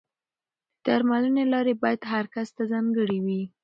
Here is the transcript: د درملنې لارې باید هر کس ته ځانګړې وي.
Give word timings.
د 0.75 0.79
درملنې 0.85 1.43
لارې 1.53 1.73
باید 1.83 2.01
هر 2.11 2.25
کس 2.33 2.47
ته 2.55 2.63
ځانګړې 2.71 3.19
وي. 3.25 3.41